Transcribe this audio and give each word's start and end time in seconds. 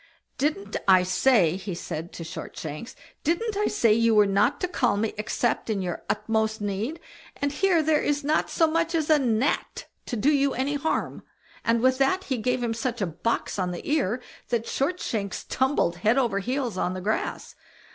"Didn't 0.39 0.77
I 0.87 1.03
say!" 1.03 1.57
he 1.57 1.75
said 1.75 2.11
to 2.13 2.23
Shortshanks, 2.23 2.95
"didn't 3.23 3.55
I 3.55 3.67
say 3.67 3.93
you 3.93 4.15
were 4.15 4.25
not 4.25 4.59
to 4.61 4.67
call 4.67 4.97
me 4.97 5.13
except 5.15 5.69
in 5.69 5.79
your 5.83 6.01
utmost 6.09 6.59
need? 6.59 6.99
and 7.37 7.51
here 7.51 7.83
there 7.83 8.01
is 8.01 8.23
not 8.23 8.49
so 8.49 8.65
much 8.65 8.95
as 8.95 9.11
a 9.11 9.19
gnat 9.19 9.85
to 10.07 10.15
do 10.15 10.31
you 10.31 10.55
any 10.55 10.73
harm", 10.73 11.21
and 11.63 11.81
with 11.81 11.99
that 11.99 12.23
he 12.23 12.37
gave 12.37 12.63
him 12.63 12.73
such 12.73 12.99
a 12.99 13.05
box 13.05 13.59
on 13.59 13.69
the 13.69 13.87
ear 13.87 14.19
that 14.49 14.65
Shortshanks 14.65 15.43
tumbled 15.47 15.97
head 15.97 16.17
over 16.17 16.39
heels 16.39 16.79
on 16.79 16.95
the 16.95 17.01
grass. 17.01 17.53